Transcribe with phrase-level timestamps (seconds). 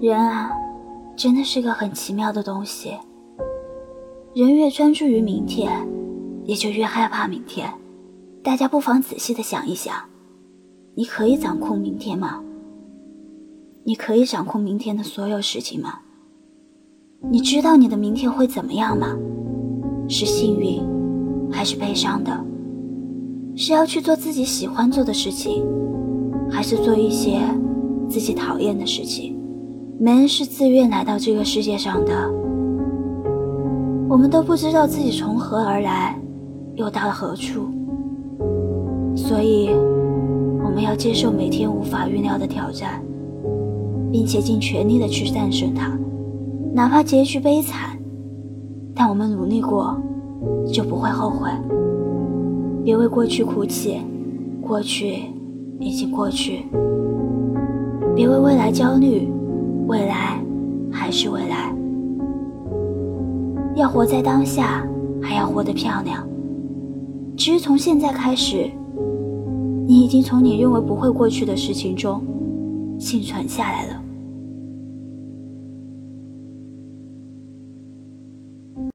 [0.00, 0.50] 人啊，
[1.14, 2.94] 真的是个很奇妙的东西。
[4.34, 5.86] 人越专注于明天，
[6.44, 7.70] 也就越害怕明天。
[8.42, 9.94] 大家不妨仔细的想一想：
[10.94, 12.42] 你可以掌控明天吗？
[13.84, 15.98] 你可以掌控明天的所有事情吗？
[17.30, 19.14] 你知道你的明天会怎么样吗？
[20.08, 20.82] 是幸运，
[21.52, 22.42] 还是悲伤的？
[23.54, 25.62] 是要去做自己喜欢做的事情，
[26.50, 27.42] 还是做一些
[28.08, 29.38] 自己讨厌的事情？
[30.02, 32.10] 没人是自愿来到这个世界上的，
[34.08, 36.18] 我们都不知道自己从何而来，
[36.74, 37.66] 又到了何处。
[39.14, 39.68] 所以，
[40.64, 43.02] 我们要接受每天无法预料的挑战，
[44.10, 45.92] 并且尽全力的去战胜它，
[46.72, 47.98] 哪怕结局悲惨，
[48.94, 49.94] 但我们努力过，
[50.72, 51.50] 就不会后悔。
[52.82, 54.00] 别为过去哭泣，
[54.62, 55.24] 过去
[55.78, 56.64] 已经过去；
[58.16, 59.30] 别为未来焦虑。
[59.90, 60.40] 未来
[60.92, 61.74] 还是未来，
[63.74, 64.86] 要活在当下，
[65.20, 66.24] 还要活得漂亮。
[67.36, 68.70] 其实从现在开始，
[69.88, 72.22] 你已经从你认为不会过去的事情中
[73.00, 74.00] 幸存下来了。